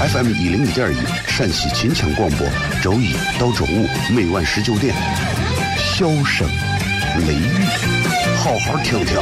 [0.00, 0.96] FM 一零一点一，
[1.28, 2.46] 陕西秦腔广播，
[2.82, 4.92] 周一到周五每晚十九点，
[5.78, 6.48] 笑声
[7.26, 7.48] 雷雨，
[8.36, 9.16] 好好听听。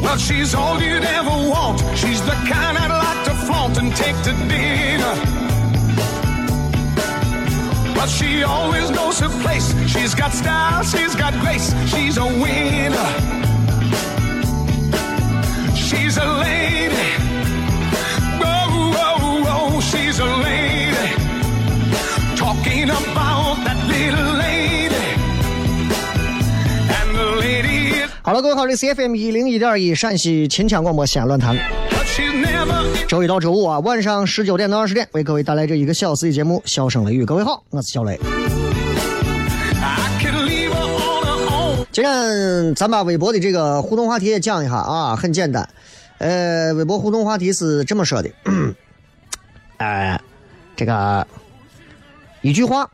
[0.00, 1.82] Well, she's all you'd ever want.
[1.96, 5.51] She's the kind I'd like to flaunt and take to dinner.
[8.01, 9.73] But she always knows her place.
[9.87, 11.73] She's got style, she's got grace.
[11.87, 13.09] She's a winner.
[15.75, 17.15] She's a lady.
[18.43, 21.15] Oh, oh, oh, she's a lady.
[22.35, 24.95] Talking about that little lady.
[26.91, 28.11] And the lady is.
[28.21, 31.90] 好了，各位好，这是 FM 一零一点一陕西秦腔广播西安论坛， But she's never
[33.08, 37.22] 周一到周五啊，晚上十九点到二十点，为各位带来这一个小时的节目《笑声雷雨》。
[37.26, 38.18] 各位好，我是小雷。
[41.90, 45.68] 今天咱把微博的这个互动话题也讲一下啊，很简单。
[46.18, 48.30] 呃，微博互动话题是这么说的，
[49.76, 50.18] 呃，
[50.74, 51.26] 这个
[52.40, 52.88] 一句话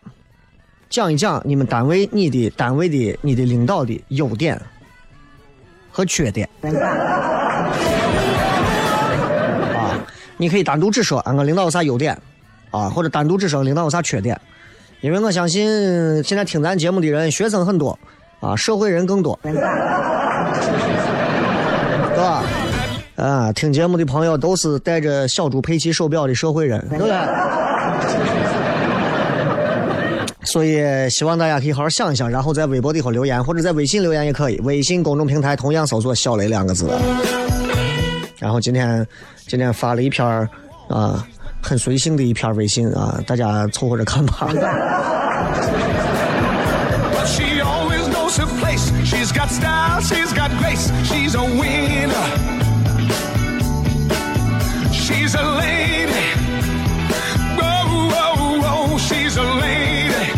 [0.91, 4.61] 讲一讲你们单位、你的单位的、你的领导的优点
[5.93, 6.49] 和缺点。
[10.39, 12.17] 啊，你可以单独只说俺个领导有啥优点
[12.71, 14.41] 啊，或者单独只说领导有啥缺点，
[15.01, 17.99] 因为我相信现在听咱节目的人，学生很多
[18.41, 19.53] 啊，社会人更多，对
[22.17, 22.43] 吧？
[23.17, 27.17] 啊，听节目的朋友都是带着小猪佩奇手表的社会人，对不对？
[30.45, 34.59] 所以希望大家可以好好想一想，然后在微博里头留言，或者在微信留言也可以。
[34.61, 36.89] 微信公众平台同样搜索“小雷”两个字。
[38.39, 39.07] 然后今天
[39.47, 40.49] 今天发了一篇儿
[40.89, 41.27] 啊，
[41.63, 44.49] 很随性的一篇微信啊，大家凑合着看吧。
[47.13, 48.91] But she always knows her place.
[49.05, 50.91] She's got style, she's got grace.
[51.05, 52.15] She's a winner.
[54.93, 56.13] She's a lady.
[57.61, 60.33] Oh, oh, oh, she's a lady.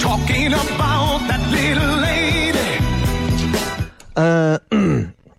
[0.00, 2.58] Talking about that little lady.
[4.14, 4.58] 呃，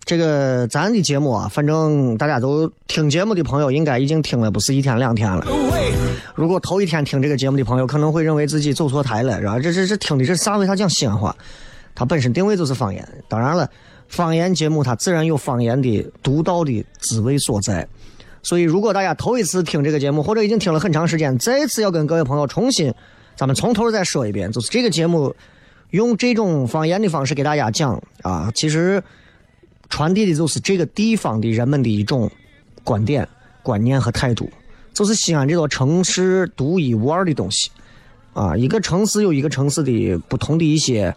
[0.06, 5.44] 这个咱的节目啊，反正大家都听节目的朋友，应该已经听了不是一天两天了。
[6.36, 9.58] 如果头一天听这个节目的朋友，可能会认为自己走错台了，是吧？
[9.58, 10.58] 这这这听的这啥？
[10.58, 11.36] 为啥讲西安话？
[11.96, 13.08] 它本身定位就是方言。
[13.28, 13.68] 当然了，
[14.08, 17.88] 方言节目它自然有方言的独到的滋味所在。
[18.44, 22.94] 所以，如果大家头一次听这个节目，或者已经听了很长时间，再次要跟各位朋友重新，
[23.36, 25.36] 咱们从头再说一遍，就是这个节目
[25.90, 29.02] 用这种方言的方式给大家讲啊，其实
[29.90, 32.30] 传递的就是这个地方的人们的一种
[32.84, 33.28] 观点、
[33.64, 34.50] 观念和态度。
[34.94, 37.70] 就是西安这座城市独一无二的东西，
[38.34, 41.14] 啊，一个城市有一个城市的不同的一些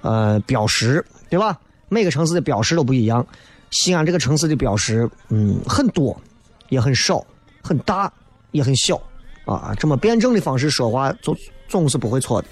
[0.00, 1.56] 呃标识，对吧？
[1.88, 3.24] 每个城市的标识都不一样。
[3.70, 6.20] 西安这个城市的标识，嗯，很多，
[6.68, 7.24] 也很少，
[7.62, 8.12] 很大，
[8.50, 9.00] 也很小，
[9.44, 11.36] 啊，这么辩证的方式说话，总
[11.68, 12.48] 总是不会错的。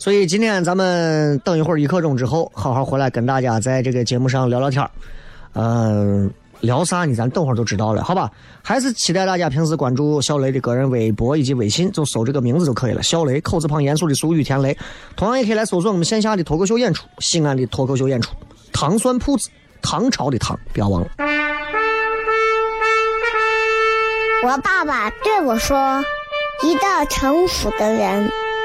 [0.00, 4.90] 所以今天咱们等一会儿一刻钟之后，好好回来跟大家在这个节目上聊聊天儿。
[5.52, 7.14] 嗯、聊啥呢？
[7.14, 8.30] 咱等会儿就知道了，好吧？
[8.62, 13.02] 还是期待大家平时关注小雷的个人微博以及微信，就搜这个名字就可以了。
[13.02, 14.74] 小雷，口字旁严肃的俗语田雷。
[15.16, 18.34] 同样也可以来搜索我们线下的脱口秀演出，西安的脱口秀演出，
[18.72, 19.50] 糖蒜铺子，
[19.82, 21.08] 唐朝的唐，不要忘了。
[24.44, 26.02] 我爸爸对我说
[26.64, 26.80] ：“一个
[27.10, 28.30] 成熟的人，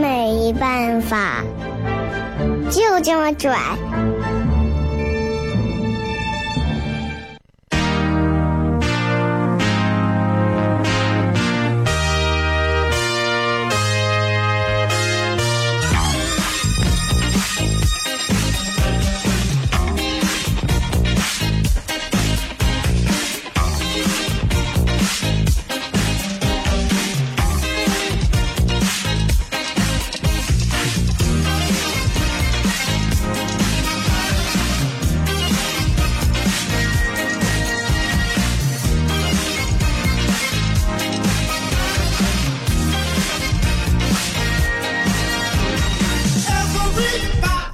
[0.00, 1.44] 没办法，
[2.70, 3.54] 就这么拽。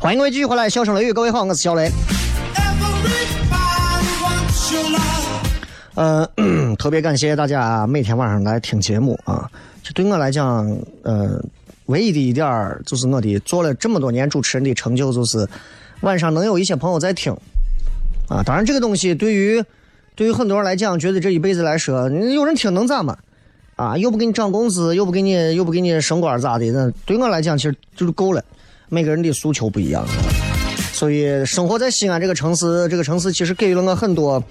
[0.06, 1.90] 欢迎各位继续回来，笑声雷雨，各位好，我是小雷。
[5.96, 6.24] 呃，
[6.78, 9.50] 特别感谢大家每天晚上来听节目啊！
[9.82, 10.64] 这对我来讲，
[11.02, 11.44] 呃，
[11.86, 15.44] 唯一的一点就是我的做了这么多年主持人的成就，就是
[16.02, 17.36] 晚上能有一些朋友在听
[18.28, 18.44] 啊。
[18.44, 19.60] 当然，这个东西对于
[20.14, 23.18] 对于很多人来讲，觉得这一辈子来说，有人听能咋嘛？
[23.74, 26.66] 啊，又不给你涨工资，又不给你又不给你升官咋的？
[26.66, 28.40] 那对我来讲，其实就是够了。
[28.88, 30.06] 每个人的诉求不一样，
[30.92, 34.42] 所以生活在西安这个城市，这个城市其实给予了我很多。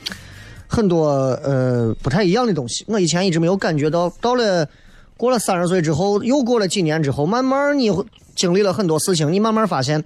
[0.68, 1.10] 很多
[1.44, 4.10] 呃不太一样的东西，我以前一直没有感觉到。
[4.20, 4.68] 到了
[5.16, 7.92] 过了三十岁之后，又过了几年之后，慢慢你
[8.36, 10.04] 经历了很多事情，你慢慢发现，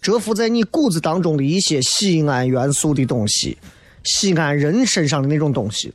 [0.00, 3.58] 蛰伏在你骨子当中的一些西安元素的东西，
[4.04, 5.92] 西安人身上的那种东西，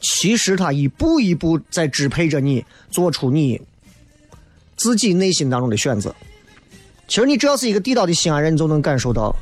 [0.00, 3.62] 其实它一步一步在支配着你做出你
[4.76, 6.12] 自己内心当中的选择。
[7.08, 9.34] 其实你只要是一个地道的西安人，你就能感受到，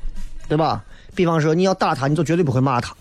[0.48, 0.82] 对吧？
[1.14, 2.94] 比方说，你要打他，你就绝对不会骂他，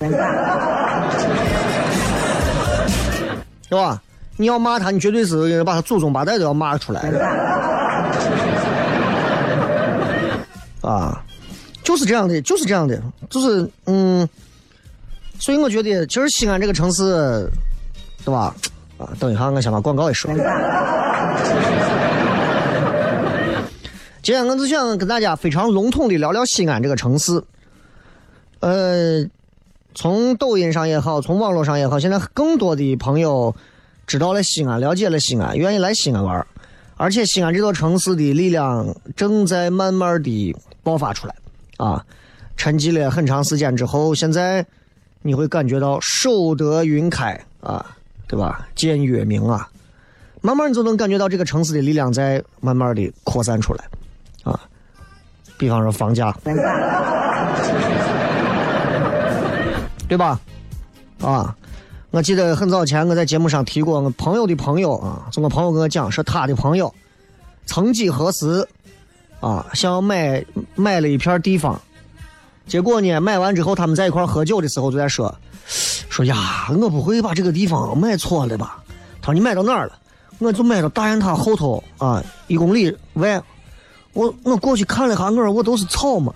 [3.70, 4.02] 是吧？
[4.38, 7.02] 你要骂他，你绝对是把他祖宗八代都要骂出来，
[10.82, 11.22] 啊，
[11.84, 14.28] 就是这样的，就是这样的，就是嗯，
[15.40, 17.50] 所以我觉得，其实西安这个城市，
[18.24, 18.56] 对吧？
[18.98, 20.32] 啊，等一下，我先把广告一说。
[24.26, 27.44] 今天我只想跟大家非常笼统的聊聊西安这个城市。
[28.60, 29.24] 呃，
[29.94, 33.56] 从抖音上也好，从网络上也好，现在更多的朋友
[34.08, 36.44] 知道了西安，了解了西安，愿意来西安玩
[36.96, 41.36] 而且西安这座城市的力量正在慢慢的爆发出来
[41.78, 42.04] 啊！
[42.58, 44.66] 沉寂了很长时间之后，现在
[45.22, 47.96] 你会感觉到守得云开啊，
[48.28, 48.68] 对吧？
[48.74, 49.70] 见月明啊，
[50.42, 53.86] 慢慢你就能感觉到这个城市的力量在慢慢的扩散出来！
[55.58, 56.36] 比方说房价。
[60.08, 60.40] 对吧？
[61.20, 61.56] 啊，
[62.12, 66.94] 我记得很早前我在节目上提过，我朋友的朋友啊，是我朋友跟我讲，说他的朋友
[67.66, 68.68] 曾几何时
[69.40, 71.82] 啊，想要买买了一片地方，
[72.68, 75.34] 结果呢，买完之后他们在一块喝酒的时候就在说，
[75.66, 78.84] 说呀，我不会把这个地方买错了吧？
[79.24, 79.94] 他说你买到哪儿了？
[80.38, 83.42] 我就买到大雁塔后头啊，一公里外。
[84.16, 86.34] 我我过去看了下，我说我都是草嘛。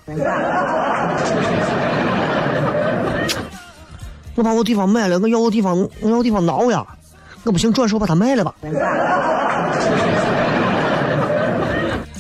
[4.35, 6.85] 我把我地方卖了，我要我地方，我要地方挠呀！
[7.43, 8.53] 我不行，转手把它卖了吧。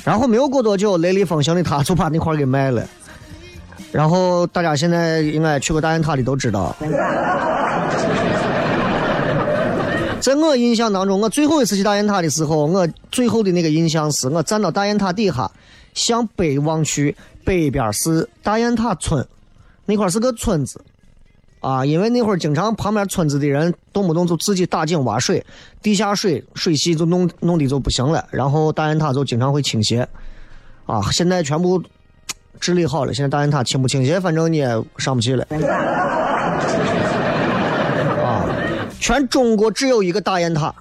[0.05, 2.83] 然后没有过多久，雷厉风行的他就把那块给卖了。
[3.91, 6.73] 然后大家现在应该去过大雁塔的都知道，
[10.35, 15.49] 在我印象当中，我最后一次去大雁塔的时候，我最后的那个印象是我站到大雁塔底下，
[15.93, 19.25] 向北望去，北边是大雁塔村，
[19.85, 20.79] 那块是个村子。
[21.61, 25.45] 啊，因为那会儿经常旁边村子的人动不动就自己打井挖水，
[25.81, 30.07] 地下水水系就弄弄的就不行了，然后大雁塔就经常会倾斜。
[30.85, 31.83] 啊，现在全部
[32.61, 34.67] 治理好了，现在大雁塔倾不倾斜，反正你也
[34.97, 35.45] 上不去了。
[39.09, 40.71] 啊，全中国只有一个大雁塔，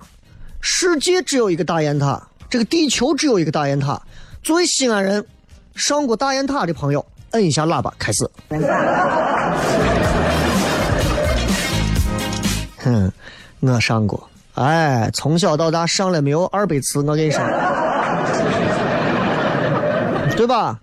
[0.60, 3.98] 世界只有一个大雁塔，这个地球只有一个大雁塔。
[4.42, 5.24] 作为西安人，
[5.74, 8.28] 上过大雁塔的朋友，摁一下喇叭，开始。
[12.84, 13.10] 哼，
[13.60, 17.40] 我上过，哎，从小到大上了没有二百次，我跟你说，
[20.36, 20.78] 对吧？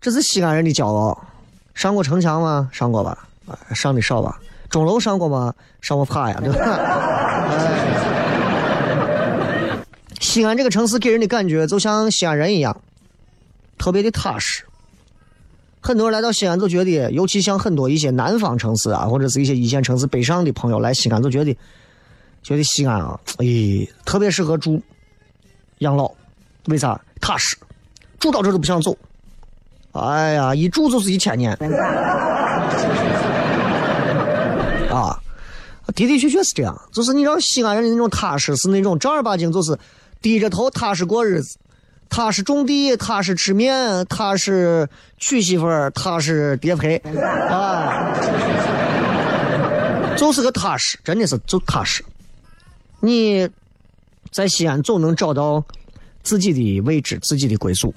[0.00, 1.20] 这是西安人的骄傲。
[1.74, 2.70] 上过城墙吗？
[2.72, 3.26] 上过吧，
[3.74, 4.38] 上的少吧。
[4.68, 5.54] 钟楼上过吗？
[5.80, 6.58] 上过怕呀，对吧？
[9.38, 9.78] 哎，
[10.20, 12.80] 西安这个城市给人的感觉就像西安人一样，
[13.78, 14.64] 特别的踏实。
[15.80, 21.56] 很多人来到西安都觉得，尤其像很多一些南方城市啊，或者是一些一线城市北上的朋友来西安，都觉得
[22.42, 23.46] 觉得西安啊，哎，
[24.04, 24.82] 特别适合住
[25.78, 26.10] 养老。
[26.66, 27.00] 为啥？
[27.20, 27.56] 踏实，
[28.18, 28.96] 住到这都不想走。
[29.92, 31.56] 哎呀，一住就是一千年。
[35.94, 36.80] 的的确确是这样。
[36.92, 39.78] 就是你知道西安人的那种踏实，是那种正儿八经，就是
[40.20, 41.58] 低着头踏实过日子。
[42.08, 44.88] 踏实种地，踏实吃面，踏实
[45.18, 46.96] 娶媳妇儿，踏实叠陪，
[47.50, 48.14] 啊，
[50.16, 52.04] 就是个踏实，真的是就踏实。
[53.00, 53.48] 你
[54.30, 55.62] 在西安总能找到
[56.22, 57.92] 自己的位置，自己的归宿，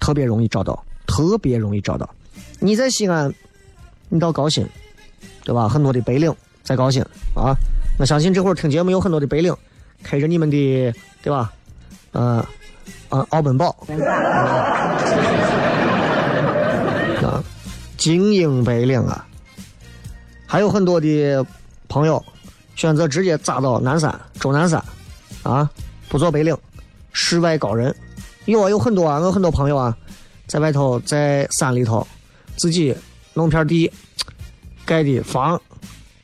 [0.00, 2.12] 特别容易找到，特别容易找到。
[2.58, 3.32] 你在西安，
[4.08, 4.66] 你到高新，
[5.44, 5.68] 对吧？
[5.68, 7.02] 很多的白领在高新
[7.34, 7.56] 啊，
[7.98, 9.54] 我相信这会儿听节目有很多的白领，
[10.02, 11.52] 开着你们的，对吧？
[12.12, 12.44] 嗯。
[13.08, 13.76] 啊，奥本堡，
[17.20, 17.44] 啊，
[17.98, 19.26] 精英白领啊，
[20.46, 21.46] 还有很多的
[21.88, 22.24] 朋友
[22.74, 24.82] 选择直接扎到南山、终南山，
[25.42, 25.70] 啊，
[26.08, 26.56] 不做白领，
[27.12, 27.94] 世外高人。
[28.46, 29.94] 有啊，有很多啊，我很多朋友啊，
[30.46, 32.06] 在外头在山里头，
[32.56, 32.96] 自己
[33.34, 33.92] 弄片地，
[34.86, 35.60] 盖的房，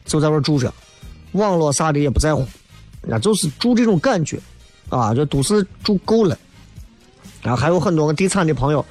[0.08, 0.72] 就在那住着，
[1.32, 2.44] 网络啥的也不在乎，
[3.02, 4.40] 那就是住这种感觉，
[4.88, 6.36] 啊，这都是住够了。
[7.42, 8.84] 然后还有很多个地产的朋友，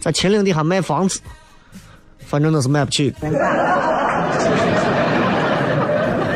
[0.00, 1.20] 在秦岭底下卖房子，
[2.18, 3.14] 反正那是买不起。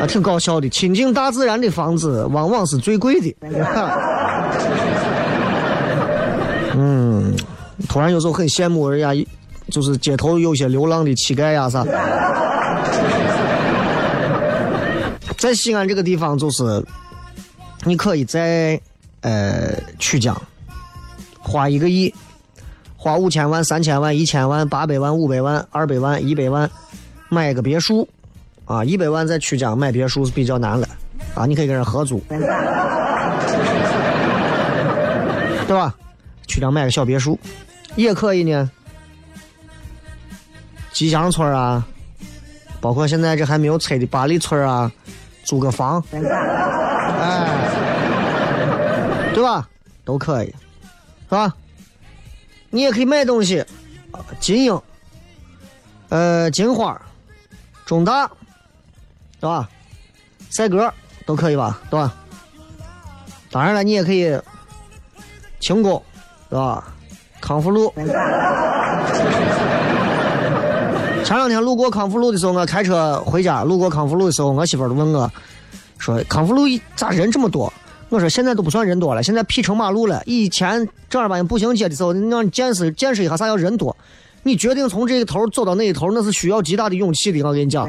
[0.00, 0.68] 啊，挺搞笑的。
[0.68, 3.37] 亲近大自然的房子，往往是最贵的。
[6.80, 7.37] 嗯，
[7.88, 9.12] 突然有时候很羡慕人家，
[9.71, 11.85] 就是街头有些流浪的乞丐呀啥。
[15.49, 16.85] 在西安这个地方，就是
[17.85, 18.78] 你可以在
[19.23, 20.38] 呃曲江
[21.40, 22.14] 花一个亿，
[22.99, 26.71] 花五千万、三千万、一千万、八百万、五百万、二百万、一百万
[27.31, 28.07] 买个别墅，
[28.67, 30.87] 啊，一百万在曲江买别墅是比较难了，
[31.35, 32.38] 啊，你可以跟人合租，对
[35.75, 35.95] 吧？
[36.47, 37.38] 曲江买个小别墅
[37.97, 38.71] 也可以呢，
[40.93, 41.87] 吉祥村啊，
[42.83, 44.93] 包括现在这还没有拆的八里村啊，
[45.49, 46.21] 租个房，哎，
[49.33, 49.67] 对吧？
[50.05, 51.55] 都可以，是吧？
[52.69, 53.64] 你也可以卖东西，
[54.38, 54.78] 金鹰，
[56.11, 57.00] 呃，金花，
[57.87, 58.31] 中大，
[59.40, 59.67] 是吧？
[60.50, 60.93] 赛格
[61.25, 62.14] 都可以吧，对吧？
[63.50, 64.38] 当然了，你也可以
[65.61, 66.05] 轻工，
[66.50, 66.93] 是吧？
[67.40, 67.90] 康复路。
[71.29, 75.31] 前两天路过康复路的时候，我开车回家，路过康复路的时候，我媳妇儿问我，
[75.99, 76.63] 说康复路
[76.97, 77.71] 咋人这么多？
[78.09, 80.23] 我说现在都不算人多了，现在劈成马路了。
[80.25, 83.95] 以前正儿八经步行街的时候，让你见识见识一下啥叫人多。
[84.43, 87.47] 你决定从这一头走到那一头，那是需要极大的勇气的。
[87.47, 87.87] 我跟你讲。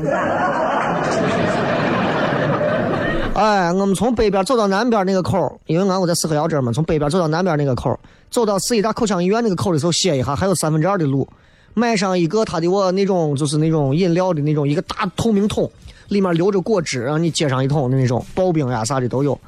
[3.36, 7.98] 哎，我们从北边走到南边那个口，因为俺我在四合窑这儿嘛，从北边走到南边那个口，
[8.30, 11.26] 走到四医大口腔医院那个口的时候，歇一下，还有三分之二的路，
[11.74, 15.70] 买上一个他的我那种就是那种饮料的那种一个大透明桶，
[16.10, 19.40] 里面留着果汁，让你接上一桶的那种刨冰呀啥的都有，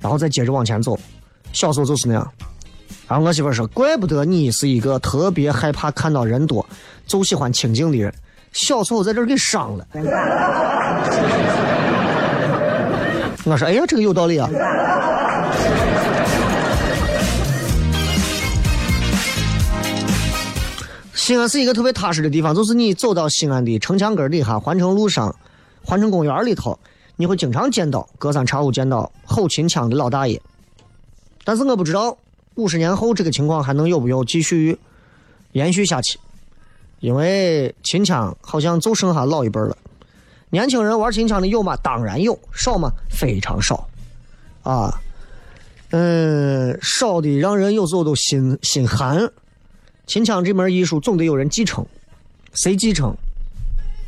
[0.00, 0.98] 然后再接着往前走。
[1.52, 2.26] 小时候就是那样。
[3.06, 6.66] 然后我媳妇说，怪不得你是一个特别害怕看到人多，
[7.06, 8.12] 就喜欢清静的人。
[8.52, 9.86] 小时候在这儿给伤了。
[13.44, 14.48] 我说：“哎呀，这个有道理啊！”
[21.18, 25.34] 西安是一个特别踏实的地方，就是你走到西安的城墙根底下，环城路上、
[25.84, 26.78] 环城公园里头，
[27.16, 30.40] 你会经常见到隔三差五见到吼秦腔的老大爷。
[31.42, 32.16] 但是我不知道
[32.54, 34.78] 五十年后这个情况还能有没有继续
[35.52, 36.20] 延续下去，
[37.00, 39.76] 因为秦腔好像就剩下老一辈了。
[40.50, 41.76] 年轻人玩秦腔的有吗？
[41.82, 42.92] 当然有，少吗？
[43.10, 43.88] 非常少，
[44.62, 45.00] 啊，
[45.90, 49.28] 嗯，少的让人有时候都心心寒。
[50.08, 51.86] 秦腔这门艺术总得有人继承，
[52.54, 53.14] 谁继承？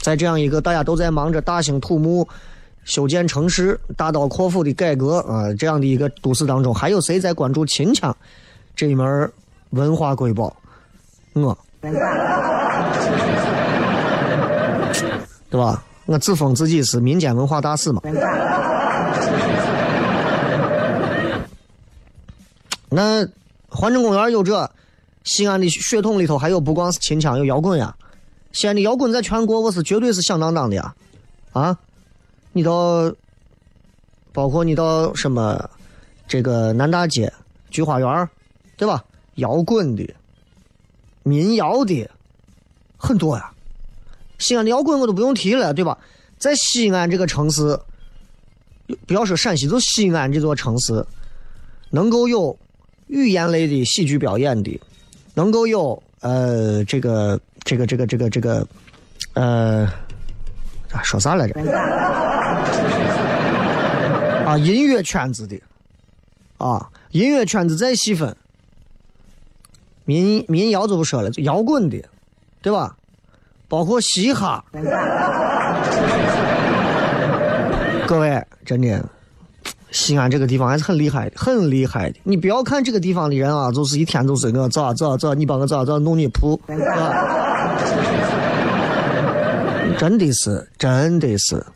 [0.01, 2.27] 在这样一个大家都在忙着大兴土木、
[2.85, 8.17] 修建城市、大刀阔斧的改革啊这样的一个都市当中，还有谁在关注秦腔
[8.75, 9.31] 这一门
[9.71, 10.57] 文化瑰宝？
[11.35, 11.57] 我，
[15.51, 15.85] 对吧？
[16.07, 18.01] 我自封自己是民间文化大使嘛。
[22.89, 23.25] 那
[23.69, 24.69] 环城公园有这，
[25.25, 27.95] 西安的血统里头还有不光是秦腔，有摇滚呀。
[28.53, 30.95] 西安的摇滚在全国我是绝对是响当当的呀，
[31.53, 31.79] 啊，
[32.53, 33.13] 你到，
[34.33, 35.71] 包括你到什么，
[36.27, 37.33] 这个南大街、
[37.71, 38.29] 菊花园，
[38.77, 39.05] 对吧？
[39.37, 40.15] 摇滚的、
[41.23, 42.11] 民谣的
[42.97, 43.53] 很多呀。
[44.39, 45.97] 西安的摇滚我都不用提了，对吧？
[46.39, 47.79] 在西安这个城市，
[49.07, 51.07] 不要说陕西，就西安这座城市，
[51.91, 52.59] 能够有
[53.07, 54.81] 语言类的喜剧表演的，
[55.35, 58.67] 能够有呃这个这个这个这个这个
[59.35, 59.89] 呃，
[61.03, 61.55] 说啥来着？
[64.47, 65.61] 啊，音乐圈子的，
[66.59, 68.37] 啊，音乐圈子再细分，
[70.05, 72.03] 民民谣就不说了，摇滚的，
[72.61, 72.97] 对吧？
[73.69, 74.65] 包括嘻哈，
[78.09, 79.09] 各位，真的，
[79.93, 82.19] 西安这个地方还是很厉害的，很厉害的。
[82.23, 86.61] 你不要看这个地方的人啊，就是一天都是我咋咋咋，你帮我咋咋弄你铺，
[89.99, 91.67] 真的是，真的是，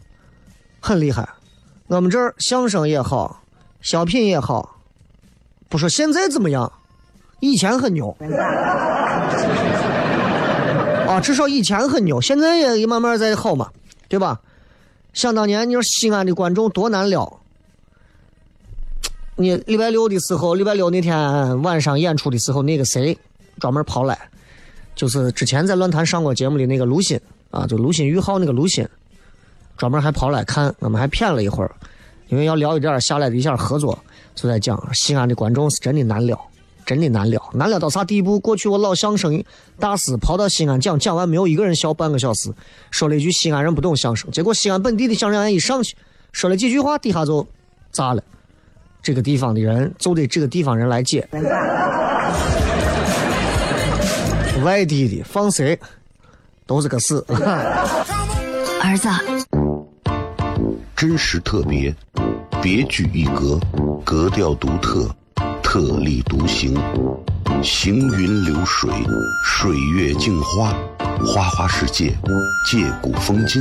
[0.80, 1.28] 很厉害。
[1.88, 3.42] 我们这儿相声也好，
[3.82, 4.76] 小品也好，
[5.68, 6.72] 不说现在怎么样，
[7.40, 8.16] 以前很牛。
[11.06, 13.68] 啊，啊，至少以前很牛，现在也慢慢在好嘛，
[14.08, 14.40] 对吧？
[15.12, 17.40] 想当年，你说西安的观众多难撩。
[19.36, 23.16] 你礼拜六的时候，礼拜六那天晚上演出的时候，那个谁
[23.58, 24.16] 专门跑来，
[24.94, 28.86] 就是之前在论坛上过节目的那个卢鑫啊，就卢鑫宇浩那个卢鑫，
[29.76, 31.74] 专门还跑来看，我们还骗了一会儿，
[32.28, 33.98] 因为要聊一点下来的一下合作，
[34.34, 36.38] 就在讲西安的观众是真的难聊。
[36.86, 38.38] 真的难聊，难聊到啥地步？
[38.38, 39.42] 过去我老相声
[39.78, 42.52] 大师跑到西安讲，讲完没有一个人笑半个小时，
[42.90, 44.30] 说了一句西安人不懂相声。
[44.30, 45.96] 结果西安本地的相声演员一上去，
[46.30, 47.46] 说了几句话，底下就
[47.90, 48.22] 炸了。
[49.04, 51.28] 这个地方的人就得这个地方人来接，
[54.64, 55.78] 外地的放谁
[56.66, 57.22] 都是个事。
[58.82, 59.08] 儿子，
[60.96, 61.94] 真实特别，
[62.62, 63.60] 别具一格，
[64.02, 65.06] 格调独特。
[65.62, 66.80] 特立独行，
[67.60, 68.88] 行云流水，
[69.44, 70.72] 水月镜花，
[71.26, 72.16] 花花世界，
[72.70, 73.60] 借古风今，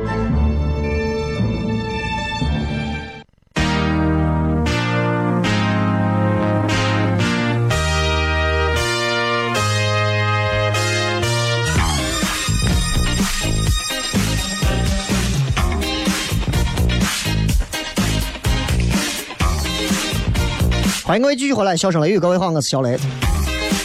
[21.11, 22.97] 欢迎各位继续回来，笑声雷雨，各位好，我是小雷。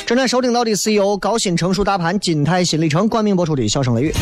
[0.06, 4.12] 正在收听到的是由高新成熟大盘金泰新里程冠名播出的《笑声雷雨》。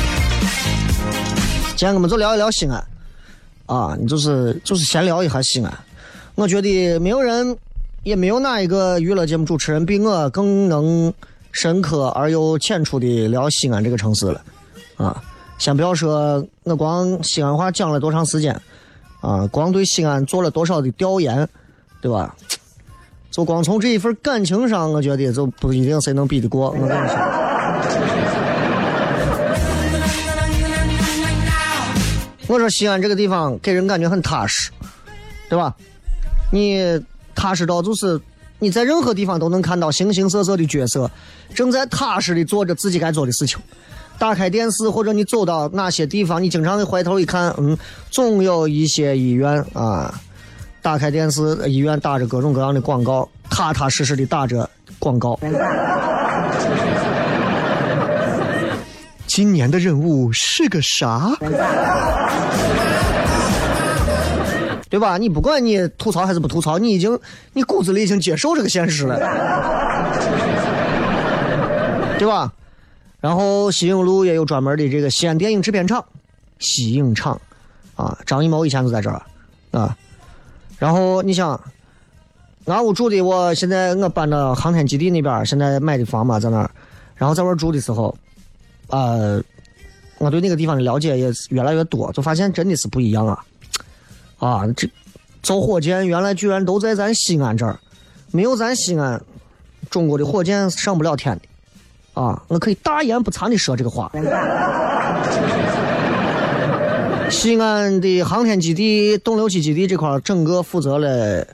[1.77, 2.83] 今天我们就聊一聊西安
[3.67, 5.71] 啊，你就是就是闲聊一下西安。
[6.35, 7.55] 我觉得没有人，
[8.05, 11.13] 也没有哪一个娱乐节目主持人比我更能
[11.53, 14.41] 深刻而又浅出的聊西安这个城市了
[14.97, 15.23] 啊。
[15.59, 18.59] 先不要说我光西安话讲了多长时间
[19.21, 21.47] 啊，光对西安做了多少的调研，
[22.01, 22.35] 对吧？
[23.35, 26.71] 就光从这一份感情上，我觉得就不一定谁能比得过。
[26.71, 27.17] 我跟你说，
[32.47, 34.71] 我说西安这个地方给人感觉很踏实，
[35.49, 35.75] 对吧？
[36.53, 36.79] 你
[37.35, 38.21] 踏实到就是
[38.61, 41.11] 你在任何地方都能看到形形色色的角色，
[41.53, 43.59] 正在踏实的做着自己该做的事情。
[44.17, 47.77] 打开电视或者你走到哪些地方，你经常会回头一看，嗯，
[48.13, 50.21] 总有一些医院啊。
[50.85, 54.69] 打开电视，医院打着各种各样的广告，踏踏实实的打着
[54.99, 55.41] 广告。
[59.27, 61.35] 今年的任务是个啥？
[64.91, 65.17] 对吧？
[65.17, 67.19] 你不管你吐槽还是不吐槽，你已经
[67.55, 69.19] 你骨子里已经接受这个现实了，
[72.19, 72.53] 对吧？
[73.23, 76.05] 然后西影路也有专门的这个西安电影制片厂，
[76.59, 77.41] 西影厂
[77.97, 79.23] 啊，张艺谋以前就在这儿
[79.71, 79.97] 啊。
[80.85, 81.59] 然后你想，
[82.67, 86.71] 俺屋住的，我现在我搬到航天基地那边，现在买的房嘛，在那儿。
[87.15, 88.15] 然后在那住的时候，
[88.89, 89.43] 呃，
[90.19, 93.45] 我对那个地方的了解也是越来越多，就发现真的是不一样啊！
[94.39, 94.87] 啊，这
[95.43, 97.79] 造火箭原来居然都在咱西安这儿，
[98.31, 99.19] 没有咱西安，
[99.89, 102.43] 中国的火箭上不了天的啊！
[102.49, 104.13] 我可以大言不惭的说这个话。
[107.35, 111.45] 西安的航天基地、东六七基地这块，整个负责了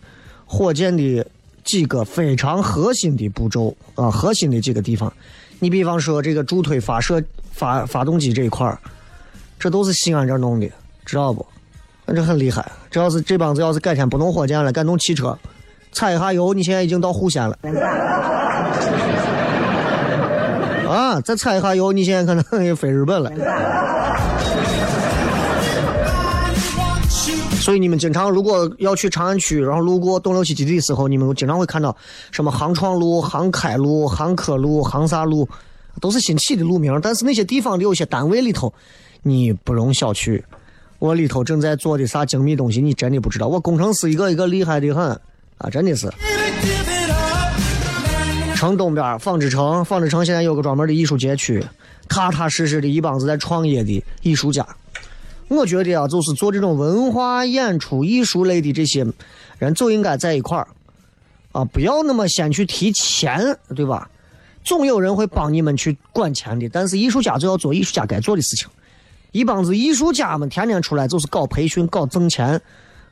[0.45, 1.27] 火箭的
[1.65, 5.13] 几个非常核心的步骤啊，核心的几个地方。
[5.59, 8.79] 你比方说这个助推发射发发动机这一块
[9.59, 10.69] 这都是西安这弄的，
[11.05, 11.45] 知道不？
[12.07, 12.71] 这很厉害。
[12.91, 15.37] 这要是这帮子要是改天不弄火箭了，改弄汽车，
[15.93, 17.59] 踩一下油，你现在已经到户县了。
[20.89, 23.33] 啊，再踩一下油，你现在可能也飞日本了。
[27.61, 31.95] 所以你们经常如果要去长安区，然后路过东六七基地的时候，你们经常会看到
[32.33, 35.47] 什么杭创路、杭开路、杭科路、杭啥路，
[36.01, 36.99] 都是新起的路名。
[37.03, 38.73] 但是那些地方的有些单位里头，
[39.23, 40.43] 你不容小觑。
[40.99, 43.47] 我里头正在做的啥精密东西，你真的不知道。
[43.47, 45.09] 我工程师一个一个厉害的很
[45.59, 46.11] 啊，真的是。
[48.57, 51.63] 城东边纺织城，纺织城现在有个专门的艺术街区，
[52.09, 54.67] 踏踏实实的一帮子在创业的艺术家。
[55.51, 59.05] 我觉得啊，就是做这种文化演出、艺术类的这些
[59.59, 60.67] 人，就应该在一块儿
[61.53, 64.09] 啊，不要那么先去提钱，对吧？
[64.63, 68.69] 总有人会帮你们去管钱的，但是艺术家就要做艺术家该做的事情。
[69.33, 72.61] 一帮子艺术家们天天出来就是搞培训、搞挣钱，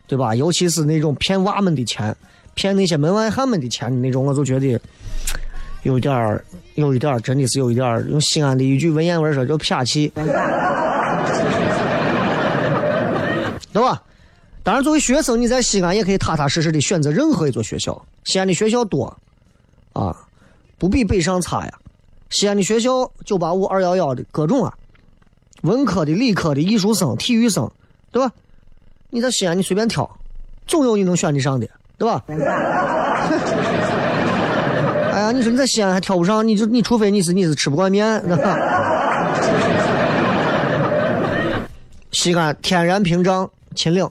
[0.06, 0.34] 对吧？
[0.34, 2.14] 尤其是那种骗娃们的钱、
[2.54, 4.80] 骗那些门外汉们的钱的那种，我就觉得
[5.82, 6.44] 有一点儿，
[6.76, 10.12] 有一点儿，真的是有一点儿，用西安的一句文言文说，叫撇气。
[13.78, 14.02] 对吧？
[14.64, 18.04] 当然，作为学生，你在西安也可以踏踏实实的选择任何一所学校。
[18.24, 19.16] 西安的学校多，
[19.92, 20.16] 啊，
[20.78, 21.72] 不比北上差呀。
[22.28, 24.74] 西安的学校九八五、二幺幺的各种啊，
[25.62, 27.70] 文科的、理科的、艺术生、体育生，
[28.10, 28.32] 对吧？
[29.10, 30.10] 你在西安，你随便挑，
[30.66, 32.24] 总有你能选得上的，对吧？
[35.12, 38.58] 哎呀，你说你在西安还挑不上，你就你除非你是你是吃不惯面，对吧？
[42.10, 43.48] 西安天然屏障。
[43.78, 44.10] 秦岭，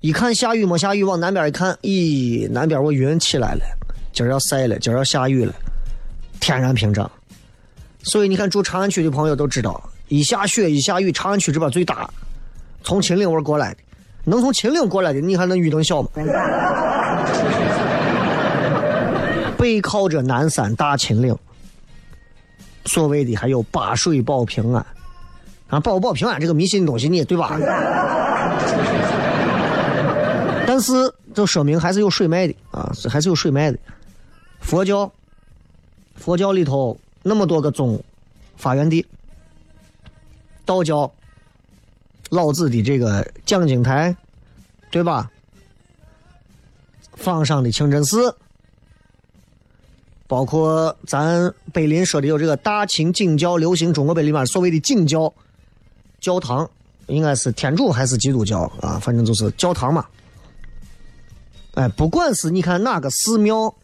[0.00, 3.60] 一看下雨没下雨，往南边一看，咦，南边我云起来了，
[4.14, 5.54] 今儿要晒了，今儿要下雨了，
[6.40, 7.10] 天然屏障。
[8.02, 12.08] 所以你看住长安区的朋友都知道，一下雪一下雨，长安区这边最大。
[12.82, 13.80] 从秦岭我过来的，
[14.24, 16.08] 能从秦岭过来的，你还能雨能小吗？
[19.58, 21.36] 背靠着南山大秦岭，
[22.86, 24.86] 所谓的还有八水保平安。
[25.70, 27.58] 啊保不保平安这个迷信的东西，你也对吧？
[30.66, 30.92] 但是
[31.34, 33.78] 就说明还是有水脉的啊，还是有水脉的。
[34.60, 35.10] 佛教，
[36.14, 38.00] 佛教里头那么多个宗
[38.56, 39.04] 发源地，
[40.64, 41.10] 道教，
[42.30, 44.14] 老子的这个讲经台，
[44.90, 45.30] 对吧？
[47.14, 48.36] 坊上的清真寺，
[50.26, 55.32] 包括咱碑林说的有这个大秦景教流行中国碑里面所谓的景教。
[56.20, 56.68] 教堂
[57.06, 58.98] 应该是天主还是基督教啊？
[59.00, 60.04] 反正就是教堂嘛。
[61.74, 63.74] 哎，不管是你看哪个寺庙、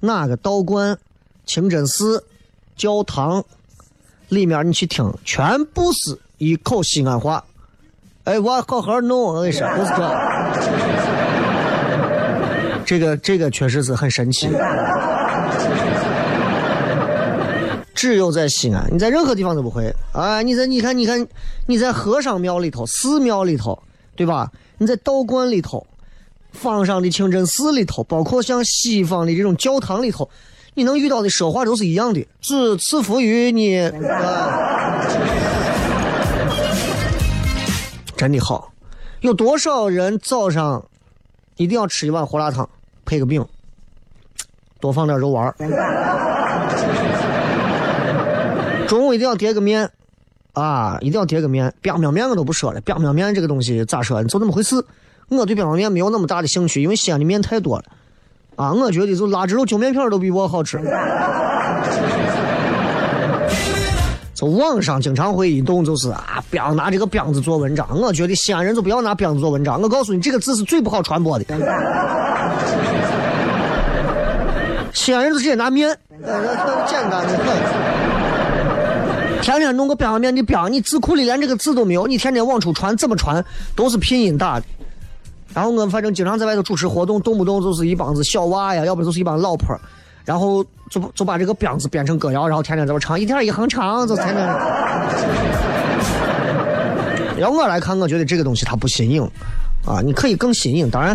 [0.00, 0.98] 哪个道观、
[1.46, 2.24] 清真寺、
[2.74, 3.44] 教堂
[4.28, 7.44] 里面，你去听，全部是一口西安话。
[8.24, 10.10] 哎，我好好弄，我跟你说，不是这。
[12.86, 14.48] 这个这个确实是很神奇。
[17.94, 20.42] 只有在西安，你在任何地方都不会啊！
[20.42, 21.26] 你在你看，你看，
[21.66, 23.80] 你在和尚庙里头、寺庙里头，
[24.16, 24.50] 对吧？
[24.78, 25.86] 你在道观里头、
[26.52, 30.28] 方上的清真寺里头，包括像西方的这种教堂里头，
[30.74, 33.76] 你能遇到的说话都是一样的，只赐福于你。
[38.16, 38.72] 真的好，
[39.20, 40.84] 有多少人早上
[41.56, 42.68] 一定要吃一碗胡辣汤，
[43.04, 43.46] 配个饼，
[44.80, 45.54] 多放点肉丸
[48.86, 49.90] 中午一定要叠个面，
[50.52, 51.72] 啊，一定要叠个面。
[51.80, 54.22] 边边面我都不说了，边边面这个东西咋说？
[54.24, 54.84] 就那么回事。
[55.28, 57.84] 我对边边面没有那么大的兴趣，因为西安的面太多了。
[58.56, 60.78] 啊，我觉得就腊汁肉揪面片都比我好吃。
[64.34, 67.88] 就网上经常会一动就是啊，边拿这个边子做文章。
[67.98, 69.80] 我觉得西安人就不要拿边子做文章。
[69.80, 71.44] 我告诉你，这个字是最不好传播的。
[74.92, 78.03] 西安人就直接拿面，简单的很。
[79.44, 83.44] 天天弄个边面的边，你字库里连这个字都没有，你天天往出传，怎么传
[83.76, 84.64] 都是拼音打的。
[85.52, 89.78] 然后我反正经常在外头主持活动，动不动就是一帮子小娃呀，要不就是一帮老婆
[90.24, 94.46] 然后就就把这个边字编成歌谣，然后天天在这唱，一天一行唱，就天天。
[97.36, 99.30] 要我来看，我觉得这个东西它不新颖
[99.84, 100.88] 啊，你可以更新颖。
[100.88, 101.14] 当然，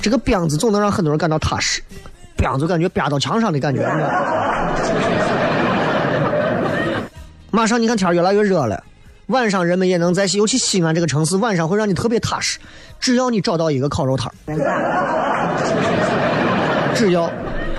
[0.00, 1.82] 这个边字总能让很多人感到踏实，
[2.34, 3.82] 边就感觉边到墙上的感觉。
[7.50, 8.84] 马上你看天越来越热了，
[9.28, 12.58] 晚上人们也能在，尤其西安这个城市，晚上会让你特别踏实。
[13.00, 14.30] 只要你找到一个烤肉摊
[16.94, 17.30] 只要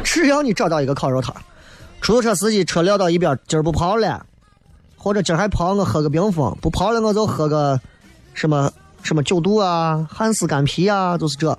[0.03, 1.35] 只要你找到一个烤肉摊
[2.01, 4.25] 出租车司机车撂到一边，今儿不跑了，
[4.97, 7.79] 或者今儿还跑，我喝个冰峰；不跑了，我就喝个
[8.33, 8.71] 什么
[9.03, 11.57] 什么九度啊、汉斯干啤啊，就是这，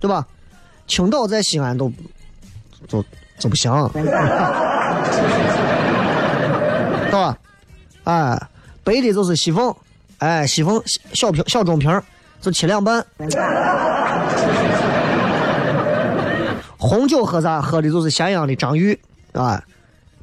[0.00, 0.26] 对吧？
[0.86, 1.92] 青岛在西安都
[2.88, 3.04] 都
[3.40, 3.70] 都不行。
[7.08, 7.38] 知道吧？
[8.04, 8.48] 哎，
[8.84, 9.74] 白的就是西凤，
[10.18, 10.82] 哎，西凤
[11.14, 12.00] 小瓶小中瓶，
[12.40, 13.04] 就切两半。
[16.76, 17.62] 红酒喝啥？
[17.62, 18.98] 喝的就是咸阳的张裕
[19.32, 19.62] 啊。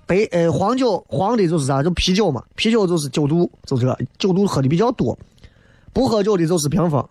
[0.05, 1.81] 白呃黄酒黄的就是啥？
[1.81, 5.17] 就啤酒嘛，啤酒就是九度，就这九度喝的比较多。
[5.91, 7.03] 不喝酒的就是平峰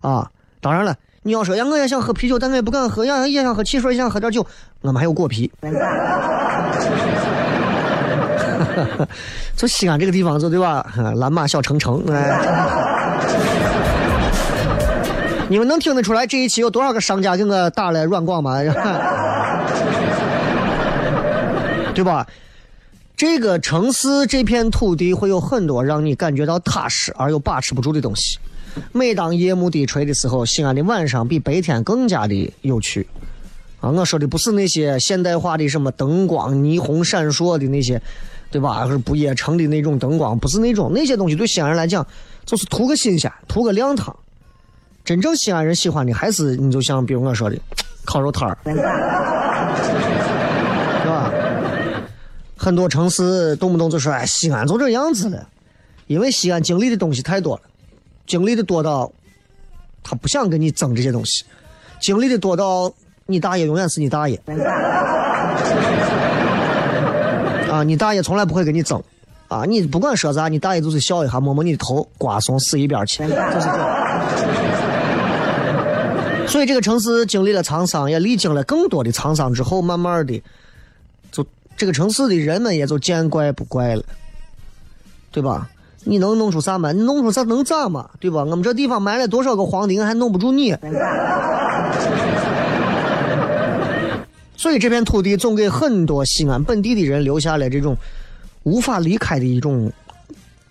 [0.00, 0.30] 啊。
[0.62, 4.46] 当然了，你要说呀，我也想喝啤酒，但我也不敢喝呀，也想喝汽水，也想喝点酒。
[4.80, 5.52] 我们还有果啤。
[9.56, 10.84] 就西安这个地方，就对吧？
[11.16, 12.40] 蓝马小城城，哎。
[15.48, 18.58] 你们能听得出来这一期有多少个商家给我打了软广吗？
[21.94, 22.26] 对吧？
[23.16, 28.38] 这个城市这片土地会有很多让你感觉到踏实而又把持不住的东西。
[28.90, 33.06] 每当夜幕低垂的时候，西安的晚上比白天更加的有趣。
[33.80, 38.02] 啊，我说的不是那些现代化的什么灯光、霓虹闪烁的那些，
[38.54, 38.86] 对吧？
[38.86, 41.34] 是不夜城的那种灯光，不是那种那些东西。
[41.34, 42.06] 对西安人来讲，
[42.44, 44.14] 就是图个新鲜，图个亮堂。
[45.04, 47.58] 真正西安人喜欢的还是你就像比如我说的
[48.04, 48.56] 烤肉摊儿，
[51.02, 51.32] 是吧？
[52.56, 55.48] 很多城市动不动就说哎，西安就这样子了，
[56.06, 57.62] 因为西安经历的东西太多了，
[58.24, 59.10] 经历的多到
[60.04, 61.44] 他不想跟你争这些东西，
[62.00, 62.94] 经历的多到
[63.26, 64.40] 你大爷永远是你大爷，
[67.74, 69.02] 啊，你大爷从来不会跟你争，
[69.48, 73.72] 啊，你不管说啥，你大爷就是笑一下，摸摸你的头，瓜怂死一边去，就是这。
[76.46, 80.40] 所以这个城市经历了沧桑，也历经了更多的沧桑之后，慢慢的，
[81.32, 81.44] 就
[81.76, 84.04] 这个城市的人们也就见怪不怪了，
[85.32, 85.68] 对吧？
[86.04, 86.92] 你能弄出啥嘛？
[86.92, 88.08] 你弄出啥能咋嘛？
[88.20, 88.44] 对吧？
[88.44, 90.76] 我们这地方埋了多少个皇帝，还弄不住你。
[94.64, 97.94] 所以这片土地总给很多西安本地的人留下了这种
[98.62, 99.92] 无法离开的一种，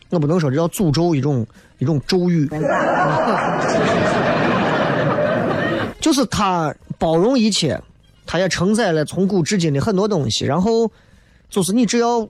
[0.10, 1.46] 我不能说这叫诅咒，一种
[1.78, 2.50] 一种咒语。
[6.02, 7.80] 就是它包容一切，
[8.26, 10.44] 它也承载了从古至今的很多东西。
[10.44, 10.90] 然后，
[11.48, 12.28] 就是你只要，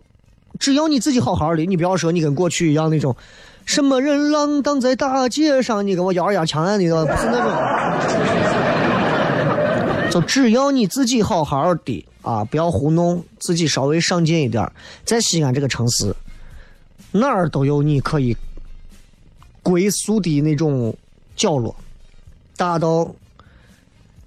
[0.60, 3.16] 只要你自己好好的，你不要说你跟过去一样那种，
[3.64, 7.50] 什么人浪荡在大街上，你跟我咬牙枪案的，不是那种。
[10.14, 14.72] 就只要你自己好好的啊，不要糊弄自己，稍微上进一点，
[15.04, 16.16] 在西安这个城市，
[17.12, 18.38] 哪儿都有你可以
[19.64, 20.96] 归宿的那种
[21.36, 21.76] 角落，
[22.56, 23.10] 大到。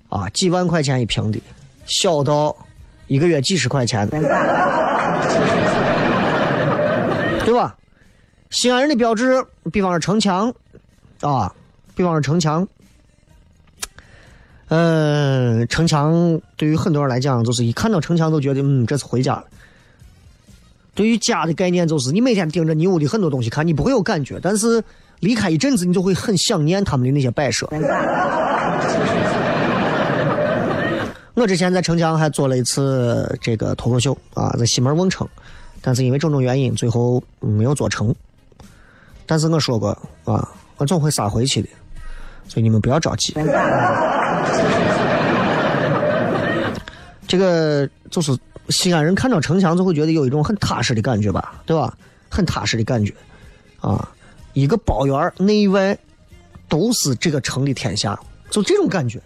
[0.09, 1.41] 啊，几万块钱一平的，
[1.85, 2.57] 小到
[3.09, 4.21] 一个月几十块钱的，
[7.45, 7.77] 对吧？
[8.51, 10.55] 西安人的标志，比方说城墙，
[11.23, 11.53] 啊，
[11.97, 12.67] 比方说城墙，
[14.69, 19.45] 嗯，城墙对于很多人来讲，就是一看到城墙都觉得，嗯，这次回家了。
[20.95, 24.83] 对于家的概念，就是你每天盯着你屋里很多东西看，你不会有感觉，但是
[25.21, 27.69] 离开一阵子，你就会很想念他们的那些摆设。
[31.35, 35.29] 我之前在城墙还做了一次这个脱口秀啊，在西门瓮城，
[35.83, 38.13] 但是因为种种原因，最后没有做成。
[39.27, 39.91] 但是我说过
[40.25, 40.49] 啊，
[40.79, 41.69] 我总会杀回去的，
[42.49, 43.35] 所以你们不要着急。
[47.27, 48.37] 这个就是
[48.69, 51.97] 西安人看到城墙就会觉得有一种很踏实的感觉吧，对吧？
[52.29, 53.15] 很踏实的感觉
[53.81, 54.09] 啊，
[54.53, 55.97] 一个包圆内外
[56.69, 58.19] 都是这个城的天下，
[58.51, 59.21] 就这种感觉。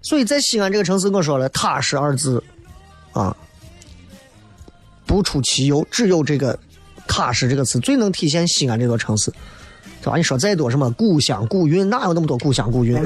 [0.00, 2.42] 所以在西安这个城市，我说了“踏实”二字，
[3.12, 3.36] 啊，
[5.06, 6.58] 不出其右，只有这个
[7.06, 9.30] “踏实”这个词最能体现西安这座城市，
[10.00, 10.16] 对吧？
[10.16, 13.00] 你说再多什么古香古韵，哪有那么多古香古韵？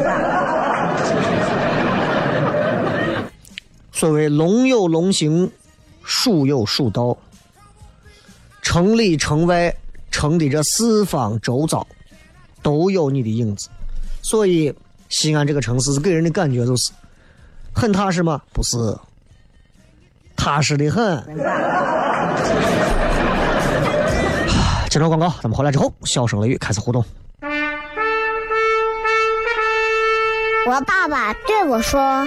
[3.97, 5.51] 所谓“龙有龙行，
[6.05, 7.17] 鼠有鼠道”，
[8.61, 9.75] 城里城外，
[10.11, 11.87] 城的这四方周遭，
[12.63, 13.71] 都有你的影子，
[14.23, 14.75] 所以。
[15.09, 16.91] 西安这个城市给人的感觉就是
[17.73, 18.43] 很踏实吗？
[18.53, 18.77] 不是，
[20.35, 21.25] 踏实的很。
[24.91, 27.05] 接着广告，咱们回来之后，小声雷雨开始互动。
[30.67, 32.27] 我爸爸对我说：“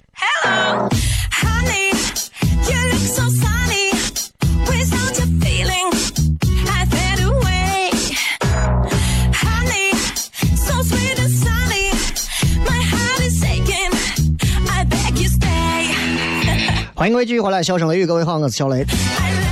[17.21, 18.83] 位继续回来，笑声雷雨，各位好，我是小雷。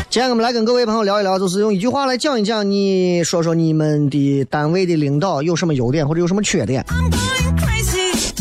[0.10, 6.84] 今天我们来跟各位朋友聊一聊，就是用一句话来讲一讲，你说说你们的单位的领导有什么优点或者有什么缺点。
[7.60, 8.32] Crazy.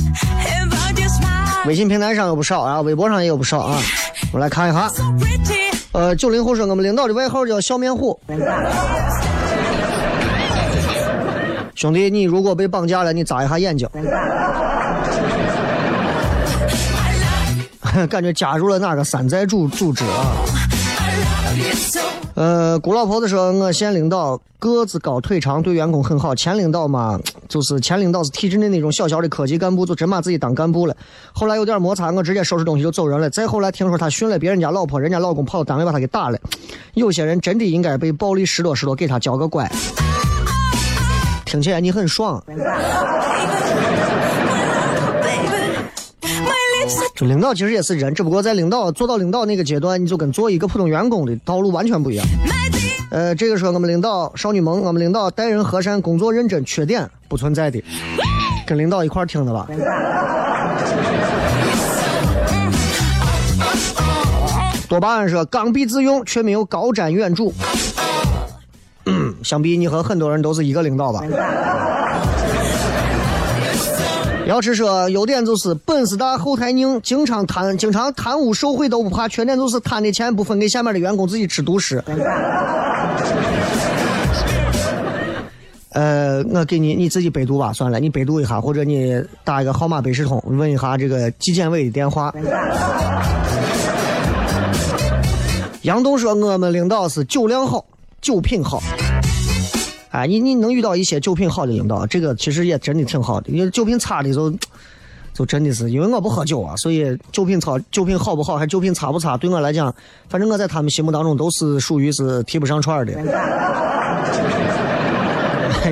[1.66, 3.78] 微信平台上有不少啊，微博上也有不少啊。
[4.32, 4.90] 我们来看一下，
[5.92, 8.18] 呃，九零后说我们领导的外号叫笑面虎。
[11.74, 13.86] 兄弟，你如果被绑架了，你眨一下眼睛。
[18.06, 20.32] 感觉加入了哪个山寨组组织啊？
[22.34, 26.32] 呃，古老婆子说，我县领导个子高腿长，对员工很好。
[26.32, 30.96] 前领导嘛，就是前领导是体制内那种小小的科级干部，就真把自己当干部了。
[31.32, 33.28] 后来有点摩擦，我直接收拾东西就走人了。
[33.28, 36.38] 再后来听说他训了别人家老婆，人家老公跑到单位把他给打了。
[36.94, 39.68] 有些人真的应该被暴力拾掇拾掇，给他教个乖。
[41.44, 42.40] 听起来你很爽，
[47.18, 52.24] 就领导其实也是人，只不过在领导做到领导那个阶段，你就跟做一个普通员工的道路完全不一样。
[53.10, 57.82] 呃，这个说我们领导少女萌，我们领导待人和善，工作认真，缺点不存在的。
[58.64, 59.66] 跟领导一块听的吧。
[64.88, 67.52] 多巴胺说刚愎自用，却没有高瞻远瞩。
[69.06, 71.24] 嗯，想必你和很多人都是一个领导吧？
[74.48, 82.02] 要吃说优点就是本事大后台硬，经常贪经常贪污受贿都不怕；缺点就是贪的钱不分给下面的员工，自己吃独食。
[85.90, 92.32] 呃，我给你你自己百度吧，算了，你百度一下，或者你打一个号码百事通，问一下这个纪检委的电话。
[95.82, 97.84] 杨东说我们领导是酒量好，
[98.22, 98.82] 酒品好。
[100.10, 103.50] 哎，你你能遇到一些酒品好的领导，这个其实也真的挺好的。
[103.50, 104.50] 因为酒品差的就，
[105.34, 109.94] 就真的是因为我不喝酒啊，所以酒品差、酒品好不好，还酒品差不差，对我来讲，
[110.28, 113.12] 反正我在他们心目当中都是属于是提不上串的。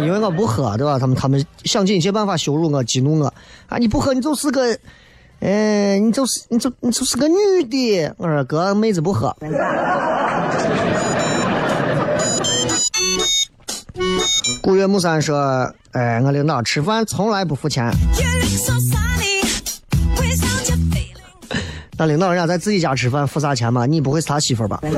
[0.01, 0.99] 因为我不喝，对吧？
[0.99, 3.33] 他们他们想尽一切办法羞辱我、激怒我。
[3.67, 4.77] 啊，你不喝，你就是个，
[5.41, 8.15] 呃，你就是你就你就是个女的。
[8.19, 9.35] 我说哥，妹子不喝。
[14.61, 17.91] 古月木三说：“哎，我领导吃饭从来不付钱。
[21.99, 23.87] 那领导人家在自己家吃饭付啥钱嘛？
[23.87, 24.81] 你不会是他媳妇吧.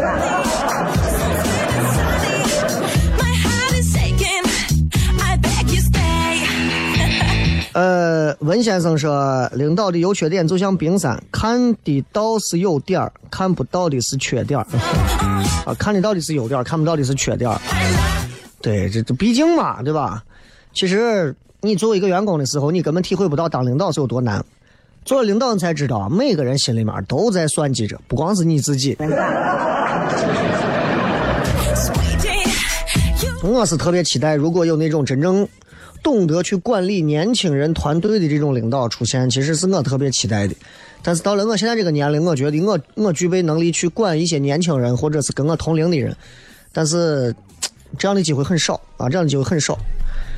[7.74, 14.66] 呃，文先生说，领导的优缺点就像冰山，看得到是有点儿，看不到的是缺点儿。
[15.64, 17.60] 啊，看得到的是优点儿，看不到的是缺点儿。
[18.60, 20.24] 对，这这毕竟嘛，对吧？
[20.72, 24.44] 其实你作为一个员工的时候，你根本体会不到当领导是有多难。
[25.04, 28.96] 做了领导，你才知道，每个人心里面都在算计着，不光是你自己。
[33.42, 35.48] 我是特别期待，如果有那种真正
[36.02, 40.54] 懂得去管理年轻人团队的这种领导出现，其实是我特别期待的。
[41.02, 46.14] 但是到了我现在这个年龄，我觉得我我具备能力去管一些年轻人，或者是跟我同龄的人，
[46.72, 47.34] 但是
[47.96, 49.78] 这样的机会很少啊，这样的机会很少。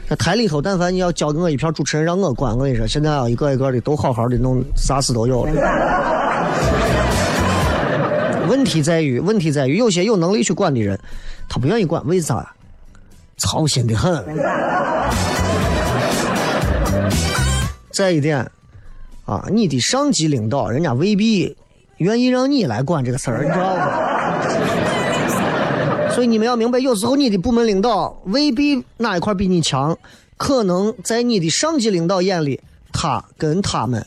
[0.08, 5.52] 在台里头，但凡你要交给我一票主持人让我管，我跟你说，现在啊一个一个的都好好的弄，啥事都有了。
[8.48, 10.98] 问题在于，问题在于，有些有能力去管的人，
[11.48, 12.54] 他不愿意管，为啥？
[13.36, 14.22] 操心的很。
[17.92, 18.38] 再一点，
[19.24, 21.56] 啊，你的上级领导人家未必
[21.98, 24.09] 愿意让你来管这个事儿，你知道吗？
[26.20, 29.96] 所以你们要明白，有时候你的部门领导未必哪一块比你强，
[30.36, 32.60] 可能在你的上级领导眼里，
[32.92, 34.04] 他跟他们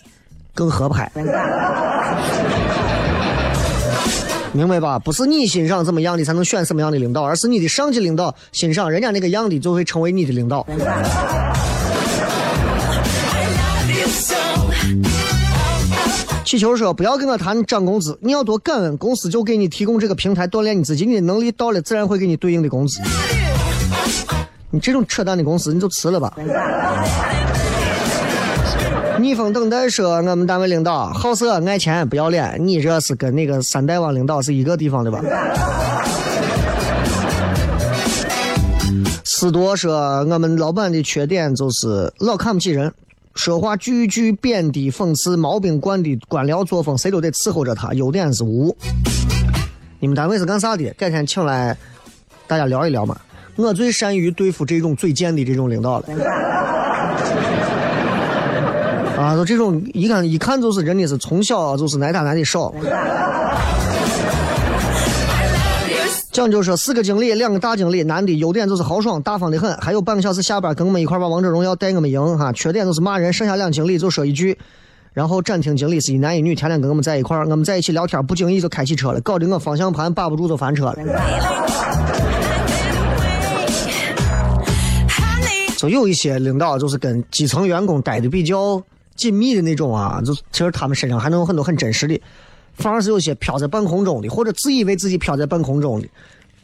[0.53, 1.11] 更合拍。
[4.51, 4.99] 明白吧？
[4.99, 10.64] 不是你欣赏怎么样的才能选什么样的领导，而是你的上级领导欣赏人家那个样的，就会成为你的领导。
[16.54, 23.01] 气球说：“不要跟我谈涨工资，你要多感恩，公司就给你提供这个平台锻炼你自己，你的能力到了，自然会给你对应的工资。
[24.70, 26.32] 你这种扯淡的公司，你就辞了吧。”
[29.20, 35.20] 逆风等待说：“我们单位领导好色、爱钱、不要脸，你这是跟那个三代网领导是一个地方的吧？”
[39.26, 42.93] 思多说，我们老板的缺点就是老看不起人，
[43.36, 47.91] 说话句句贬低讽刺，毛病惯的官僚作风，谁都得伺候着他。
[47.93, 48.75] 优点是无。
[49.99, 50.89] 你们单位是干啥的？
[50.97, 51.75] 改天请来
[52.45, 53.17] 大家聊一聊嘛。
[53.55, 56.05] 我最善于对付这种嘴贱的这种领导了。
[59.17, 62.73] 啊，就这种一看一看就是真的是从小就是挨打挨的少。
[66.34, 72.51] 讲究说四个经理，两个大经理，男的优点就是豪爽大方的很，还有半个小时下班跟我们一块玩王者荣耀带我们赢哈。
[72.51, 74.57] 缺点就是骂人，剩下两经理就说一句，
[75.13, 80.95] 然后展厅经理是一男一女，天天跟我们在一块，我们在一起聊天，不经意就开起车了，搞得我方向盘把不住就翻车了。
[85.77, 88.81] 就有一些领导就是跟基层员工待的比较
[89.15, 92.19] 紧密的那种啊，就其实他们身上还能有很多很真实的，
[92.74, 96.07] 反而是有些飘在半空中的，或者自以为自己飘在半空中的，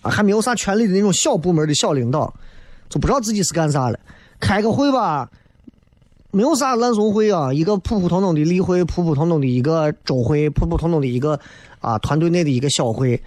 [0.02, 2.34] 啊，还没有啥权利的那种小部门的小领导，
[2.90, 4.00] 就不知道自己是干啥的。
[4.40, 5.30] 开个会吧，
[6.32, 11.40] 没有啥烂怂会啊，一个普普通通的例会，普普通通的一个周会，普普通通的一个
[11.80, 13.22] 啊团队内的一个小会。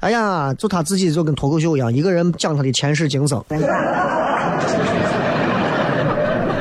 [0.00, 3.42] 哎呀，就他自己就跟脱口秀一样，一个人讲他的前世今生。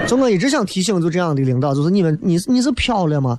[0.05, 3.37] 就我一直想提醒，就这样的领导，就是你们，你你是飘了吗？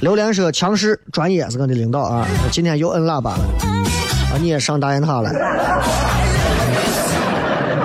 [0.00, 3.44] 榴莲说强势专业是我的领导啊，今天又摁喇叭了，
[4.32, 5.30] 啊你也上大雁塔了？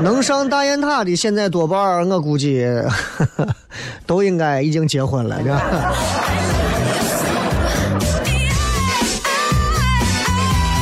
[0.02, 2.66] 能上大雁塔的现在多半我估计
[4.08, 5.62] 都应该已经结婚了，是吧？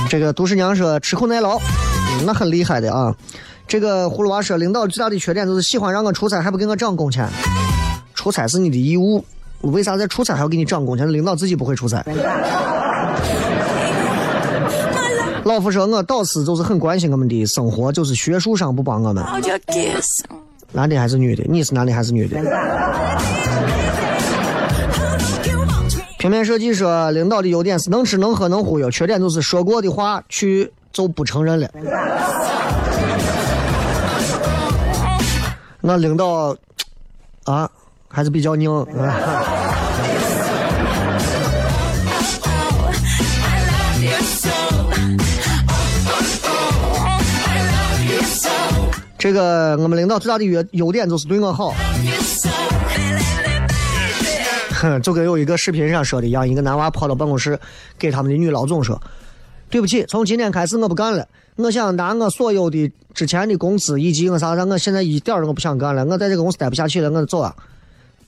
[0.08, 1.60] 这个都市娘说吃苦耐劳，
[2.28, 3.16] 那很厉害的啊。
[3.68, 7.28] 这个葫芦娃说，领导最大的缺点就是喜欢让我出差，还不给我涨工钱。
[8.14, 9.26] 出差是你的义务，
[9.64, 11.12] 为啥在出差还要给你涨工钱？
[11.12, 12.04] 领导自己不会出差。
[15.44, 19.22] 老夫说，我导师就是很关心我们的生活，就是学术上不帮我们。
[20.72, 21.44] 男的还是女的？
[21.50, 22.40] 你是男的还是女的？
[26.18, 31.70] 平面设计说，领导的优点是能吃能喝能忽悠，缺点就是说过的话去就不承认了。
[35.82, 36.56] 那领导
[37.44, 37.70] 啊，
[38.14, 38.70] 还是比较拧。
[38.96, 39.44] 啊
[49.18, 51.74] 这个我们领导最大的优优点就是对我好。
[54.74, 57.58] 哼，就跟有一个视频上说的一样，一个男娃跑到办公室，
[57.98, 59.02] 给他们的女老总说
[59.72, 67.56] ：“对不起，从今天开始我不干了，我想拿我所有的之前的工资以及我啥，让我现在一点儿我不想干了，我在这个公司待不下去了，我走啊。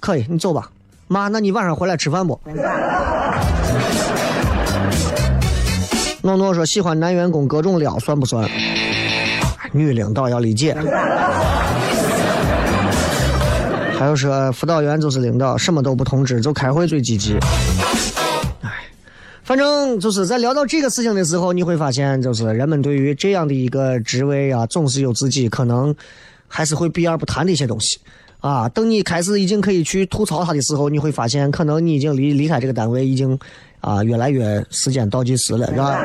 [0.06, 0.70] 可以，你走吧。
[1.08, 2.40] 妈，那你晚上回来吃饭不？
[6.22, 8.48] 诺诺说喜欢男员工各种撩，算不算？
[9.72, 10.78] 女领导要理解。
[13.98, 17.40] 还有说辅导员就是领导，什么都不通知，就开会最积极。
[18.62, 18.70] 哎，
[19.44, 25.96] 反正就是在聊到这个事情的时候，你会发现，就是人们对于这样的一个职位啊，总是有自己可能
[26.48, 27.98] 还是会避而不谈的一些东西。
[28.46, 33.36] 啊，等你开始已经可以去吐槽他的时候，你会发现，可能你已经离离开这个单位已经
[33.82, 36.00] 啊越来越时间倒计时了，是吧？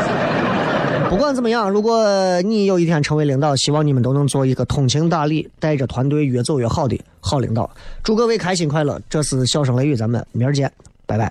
[1.10, 7.68] 不管怎么样，如果你有一天成为领导，希望你们都能做一个通情达理、带着团队越走越好的好领导。
[8.02, 8.98] 祝各位开心快乐！
[9.10, 10.72] 这是笑声雷雨，咱们明儿见，
[11.04, 11.30] 拜拜。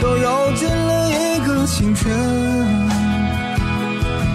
[0.00, 2.10] 都揉进了一个清晨，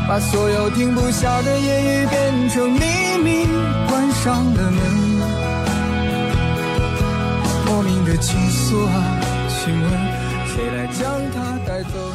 [0.08, 2.80] 把所有停不下的言语变成秘
[3.24, 3.48] 密，
[3.88, 4.82] 关上了门。
[7.66, 9.92] 莫名的情愫啊，请问
[10.48, 11.02] 谁来将
[11.34, 12.11] 它带走？